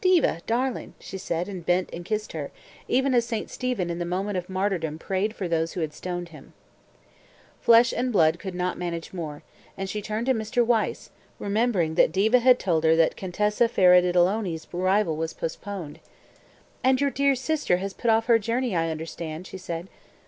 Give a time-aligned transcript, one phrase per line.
[0.00, 2.50] "Diva darling!" she said, and bent and kissed her,
[2.88, 3.48] even as St.
[3.48, 6.54] Stephen in the moment of martyrdom prayed for those who stoned him.
[7.60, 9.44] Flesh and blood could not manage more,
[9.78, 10.66] and she turned to Mr.
[10.66, 16.00] Wyse, remembering that Diva had told her that the Contessa Faradiddleony's arrival was postponed.
[16.82, 19.86] "And your dear sister has put off her journey, I understand," she said.